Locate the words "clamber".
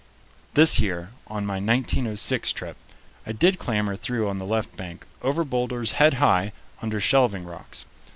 3.59-3.95